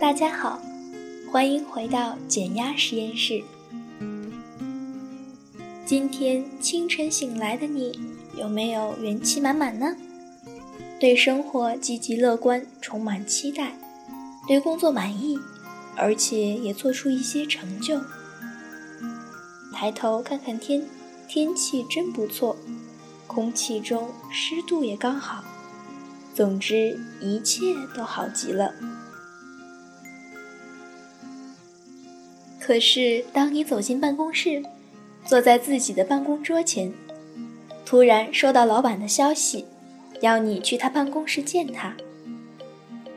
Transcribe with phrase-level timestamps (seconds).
[0.00, 0.58] 大家好，
[1.30, 3.42] 欢迎回到减压实验室。
[5.84, 7.98] 今天清晨醒来的你，
[8.38, 9.94] 有没有元气满满呢？
[10.98, 13.72] 对生活积极乐观，充满期待；
[14.48, 15.38] 对工作满意，
[15.96, 18.00] 而且也做出一些成就。
[19.72, 20.86] 抬头看看天，
[21.28, 22.56] 天气真不错，
[23.34, 25.42] 空气中湿度也刚好。
[26.32, 28.72] 总之，一切都好极了。
[32.60, 34.62] 可是，当你走进办公室，
[35.26, 36.92] 坐在自己的办公桌前，
[37.84, 39.66] 突然收到老板的消息，
[40.20, 41.94] 要你去他办公室见他。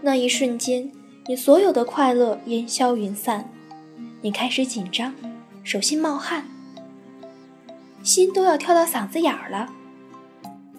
[0.00, 0.90] 那一瞬间，
[1.26, 3.50] 你所有的快乐烟消云散，
[4.22, 5.14] 你开始紧张，
[5.62, 6.48] 手心冒汗，
[8.02, 9.72] 心都要跳到嗓子眼儿了。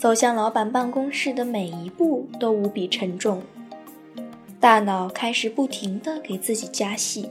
[0.00, 3.42] 走向老板办公室的每一步都无比沉重，
[4.58, 7.28] 大脑开始不停地给自己加戏。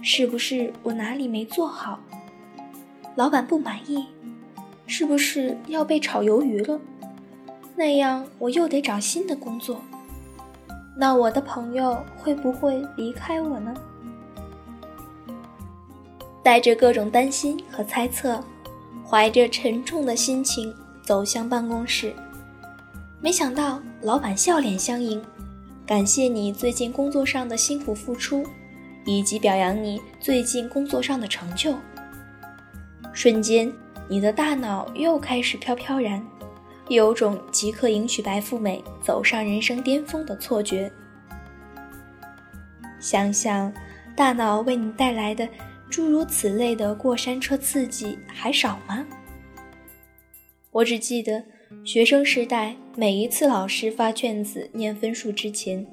[0.00, 2.00] 是不是我哪里没做好？
[3.16, 4.06] 老板不满意？
[4.86, 6.80] 是不是要被炒鱿鱼了？
[7.76, 9.82] 那样我又得找新的工作。
[10.96, 13.74] 那我的朋友会不会离开我呢？
[16.42, 18.42] 带着各种担心和猜测，
[19.06, 22.14] 怀着沉重的心情走向办公室，
[23.20, 25.22] 没想到老板笑脸相迎，
[25.86, 28.44] 感谢你最近工作上的辛苦付出。
[29.04, 31.74] 以及表扬你最近工作上的成就，
[33.12, 33.72] 瞬间，
[34.06, 36.24] 你的大脑又开始飘飘然，
[36.86, 40.88] 有种即刻迎娶白富美、走上人生巅峰的错觉。
[43.00, 43.72] 想想，
[44.14, 45.48] 大脑为你带来的
[45.90, 49.04] 诸如此类的过山车刺激还少吗？
[50.72, 51.44] 我只记得
[51.84, 55.86] 学生时代，每一次老师发卷子念分数之前。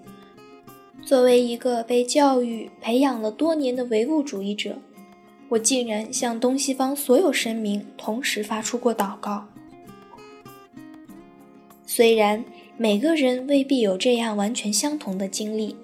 [1.04, 4.80] 作为一个被教育培养了多年的唯物主义者，
[5.50, 9.48] 我竟然向东西方所有神明同时发出过祷告。
[11.86, 12.46] 虽然
[12.78, 15.76] 每个人未必有这样完全相同的经历，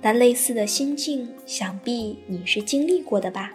[0.00, 3.52] 但类似的心境，想必你是经历过的吧？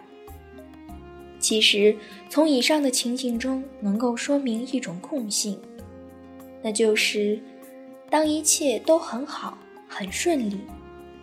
[1.49, 1.97] 其实，
[2.29, 5.59] 从以上的情景中，能够说明一种共性，
[6.61, 7.41] 那就是，
[8.07, 10.59] 当一切都很好、很顺利。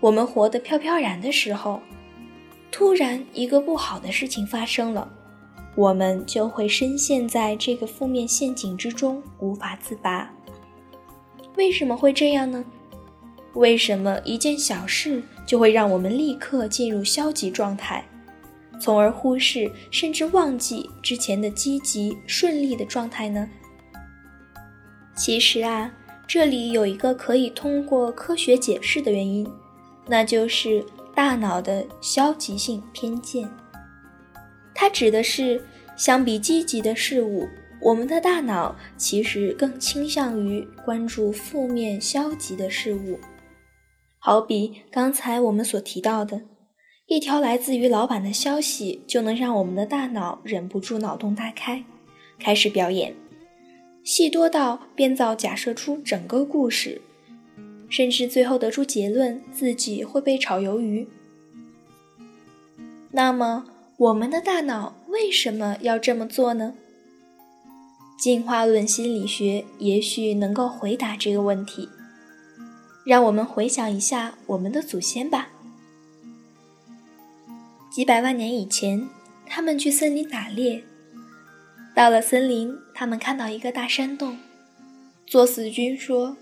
[0.00, 1.80] 我们活得飘飘然的时候，
[2.72, 5.08] 突然一个不好的事情发生了，
[5.76, 10.28] 我们就会深陷在这个负面陷阱之中，无法自拔。
[11.54, 12.64] 为什么会这样呢？
[13.54, 18.04] 为什么一件小事就会让我们立刻进入消极状态，
[18.78, 23.48] 从而忽视甚至忘记之前的积极顺利的状态呢？
[25.16, 25.92] 其实啊，
[26.26, 29.46] 这里有一个可以通过科学解释的原因。
[30.08, 33.48] 那就是大脑的消极性偏见。
[34.72, 35.64] 它指的是，
[35.96, 37.48] 相比积极的事物，
[37.80, 43.18] 我们的大脑其实更倾向于关注负面、消极的事物。
[44.18, 46.42] 好比刚才我们所提到的，
[47.06, 51.84] 一条来自于老板的消息，就能让我们的大脑忍不住脑洞大开，
[52.36, 53.14] 开始表演，
[54.02, 57.00] 戏多到编造、假设出整个故事。
[57.88, 61.06] 甚至最后得出结论，自己会被炒鱿鱼。
[63.12, 63.66] 那么，
[63.96, 66.74] 我们的大脑为什么要这么做呢？
[68.18, 71.88] 进化论心理学也许能够回答这个问题。
[73.04, 75.50] 让我们回想一下我们的祖先吧。
[77.96, 79.08] 几百万年以前，
[79.46, 80.84] 他们去森林打猎，
[81.94, 84.36] 到了森林，他们看到一个大山洞。
[85.24, 86.36] 作死君说：“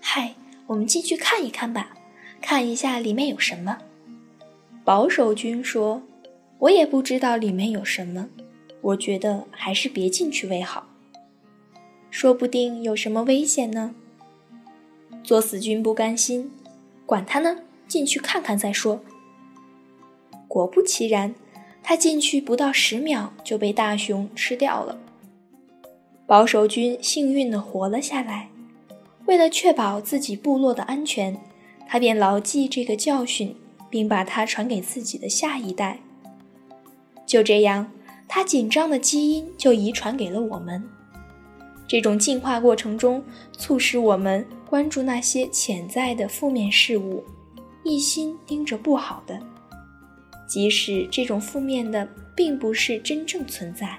[0.00, 0.34] 嗨。”
[0.68, 1.96] 我们进去看一看吧，
[2.40, 3.78] 看一下里面有什么。
[4.84, 6.00] 保守君说
[6.60, 8.28] ：“我也不知道里面有什么，
[8.80, 10.86] 我觉得还是别进去为好。
[12.08, 13.96] 说不定有什么危险呢。”
[15.24, 16.52] 作死君不甘心，
[17.04, 19.02] 管他呢，进去看看再说。
[20.50, 21.32] 果不其然，
[21.80, 24.98] 他进去不到十秒就被大熊吃掉了。
[26.26, 28.48] 保守军幸运地活了下来。
[29.26, 31.40] 为了确保自己部落的安全，
[31.86, 33.54] 他便牢记这个教训，
[33.88, 36.00] 并把它传给自己的下一代。
[37.24, 37.92] 就这样，
[38.26, 40.82] 他紧张的基因就遗传给了我们。
[41.86, 47.22] 这种进化过程中，促使我们关注那些潜在的负面事物，
[47.84, 49.40] 一心盯着不好的，
[50.50, 53.96] 即使这种负面的并不是真正存在。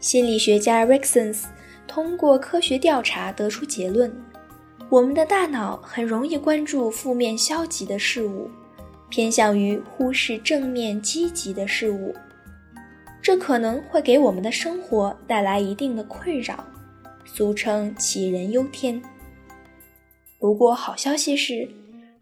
[0.00, 1.42] 心理学家 Rixons
[1.86, 4.10] 通过科学调查得出结论：
[4.88, 8.50] 我们的大脑很容易关注负面消极的事物，
[9.10, 12.14] 偏向于忽视正面积极的事物。
[13.20, 16.64] 这可能会给我们的生活带来一定的困扰，
[17.26, 19.02] 俗称杞人忧天。
[20.40, 21.68] 不过，好消息是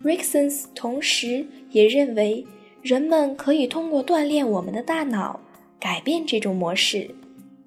[0.02, 2.44] ，Rickson's 同时也认为，
[2.82, 5.38] 人们可以通过锻炼我们的大脑，
[5.78, 7.14] 改变这种模式，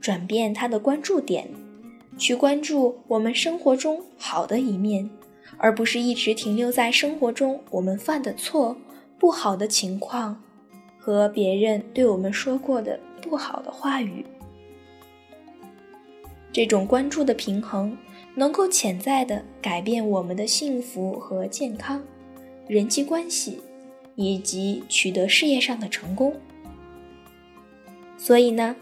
[0.02, 1.48] 转变他的关注点，
[2.18, 5.10] 去关注我们生活中好的一面，
[5.58, 8.76] 而不是一直停留在生活中我们犯的错、
[9.18, 10.44] 不好的情况
[11.00, 14.26] 和别人对我们说过的不好的话语。
[16.52, 17.98] 这种关注的平衡。
[18.34, 22.02] 能够潜在的改变我们的幸福和健康、
[22.68, 23.60] 人际关系，
[24.16, 26.34] 以及取得事业上的成功。
[28.18, 28.76] 所以呢，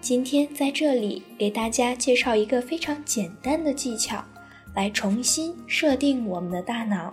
[0.00, 4.24] 今天在这里给大家介绍一个非常简单的技巧，
[4.74, 7.12] 来重新设定我们的大脑。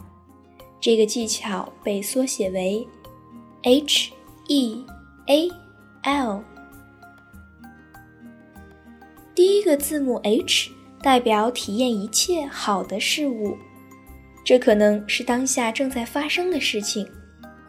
[0.81, 2.87] 这个技巧被缩写为
[3.63, 4.11] H
[4.47, 4.85] E
[5.27, 5.49] A
[6.03, 6.43] L。
[9.33, 10.75] 第一个字母 H。
[11.06, 13.56] 代表体验一切好的事物，
[14.44, 17.07] 这可能是当下正在发生的事情，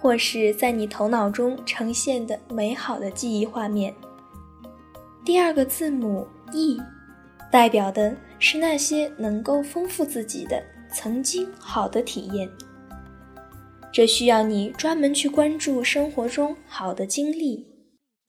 [0.00, 3.94] 或是在你头脑中呈现的美好的记忆画面。
[5.23, 6.81] 第二个字母 E，
[7.53, 12.49] 代表的是那些能够丰富自己的曾经好的体验。
[13.93, 17.67] 这需要你专门去关注生活中好的经历，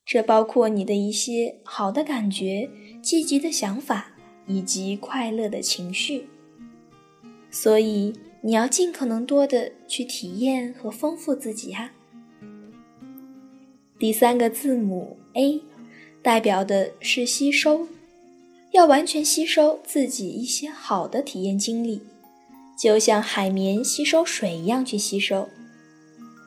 [0.05, 2.69] 这包括你的一些好的感觉、
[3.01, 4.11] 积极的想法。
[4.47, 6.27] 以及快乐的情绪，
[7.51, 11.91] 所以你要尽可能多的去体验和丰富自己哈。
[13.99, 15.61] 第三个字母 A，
[16.21, 17.87] 代表的是吸收，
[18.71, 22.01] 要完全吸收自己一些好的体验经历，
[22.79, 25.49] 就像海绵吸收水一样去吸收。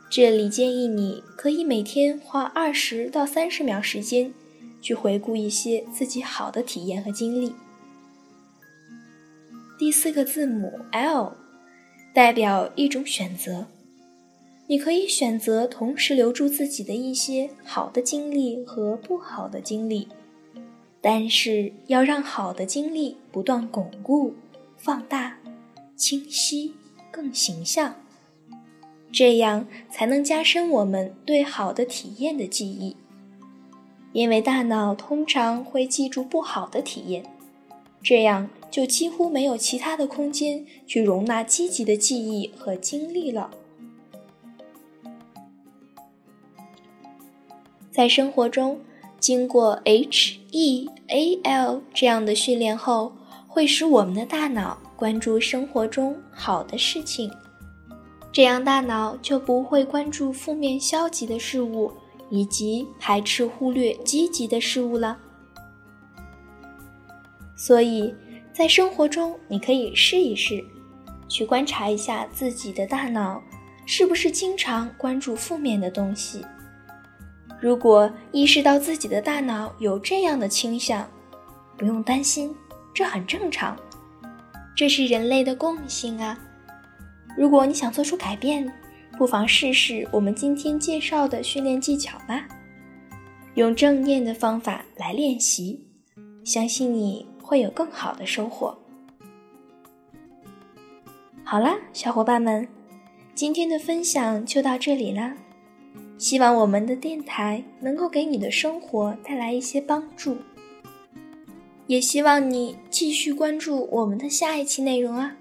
[0.08, 4.32] 这里建议你可以每天花二十到三十秒时间，
[4.80, 7.52] 去回顾一些自己好的体验和经历。
[9.80, 11.32] 第四个字母 L，
[12.12, 13.66] 代表一种选择。
[14.66, 20.06] 你可以选择同时留住自己的一些好的经历和不好的经历，
[21.00, 24.34] 但是要让好的经历不断巩固、
[24.76, 25.38] 放大、
[25.96, 26.74] 清晰、
[27.10, 27.94] 更形象，
[29.10, 32.94] 这样才能加深我们对好的体验的记忆。
[34.12, 37.24] 因为大脑通常会记住不好的体验，
[38.02, 38.50] 这样。
[38.70, 43.50] 就几乎没有其他的空间去容纳积极的记忆和经历了。
[47.90, 48.80] 在生活中，
[49.18, 53.12] 经过 H E A L 这样的训练后，
[53.48, 57.30] 会使我们的大脑关注生活中好的事情，
[58.32, 61.92] 这样大脑就不会关注负面消极的事物，
[62.30, 65.18] 以及排斥忽略积极的事物了。
[67.56, 68.14] 所以。
[68.52, 70.64] 在生活中，你可以试一试，
[71.28, 73.42] 去观察一下自己的大脑
[73.86, 76.44] 是不是经常关注负面的东西。
[77.60, 81.08] 如果意识到自己的大脑有这样的倾向，
[81.76, 82.54] 不用担心，
[82.92, 83.76] 这很正常，
[84.74, 86.38] 这是人类的共性啊。
[87.36, 88.70] 如果你想做出改变，
[89.16, 92.48] 不妨试试我们今天介绍的训练技巧吧，
[93.54, 95.84] 用正念的方法来练习，
[96.44, 97.29] 相信你。
[97.50, 98.78] 会有更好的收获。
[101.42, 102.68] 好啦，小伙伴们，
[103.34, 105.36] 今天的分享就到这里啦。
[106.16, 110.36] 希望我们的电台能够给你的生活带来一些帮助，
[111.88, 115.36] 也希望你继续关注我们的下一期内容啊。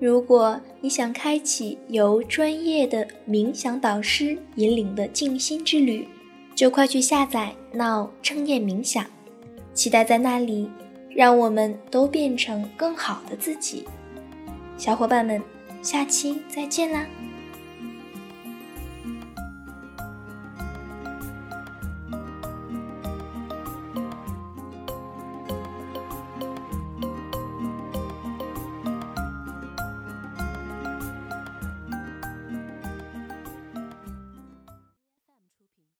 [0.00, 6.08] 如果你想开启由专业的冥想导师引领的静心之旅，
[6.56, 9.06] 就快去下载“闹正念冥想”。
[9.80, 10.68] 期待在那里，
[11.08, 13.88] 让我们都变成更好的自己。
[14.76, 15.42] 小伙伴们，
[15.80, 17.06] 下期再见啦！